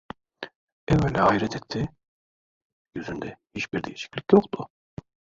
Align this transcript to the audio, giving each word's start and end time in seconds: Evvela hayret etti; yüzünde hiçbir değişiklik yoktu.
Evvela 0.87 1.25
hayret 1.29 1.55
etti; 1.55 1.89
yüzünde 2.95 3.37
hiçbir 3.55 3.83
değişiklik 3.83 4.33
yoktu. 4.33 4.67